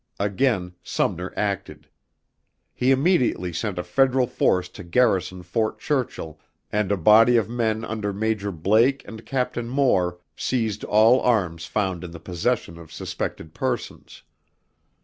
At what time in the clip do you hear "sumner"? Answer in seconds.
0.81-1.31